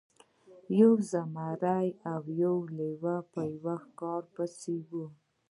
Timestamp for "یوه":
3.55-3.75